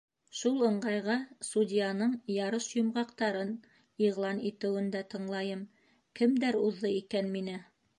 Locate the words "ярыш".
2.37-2.71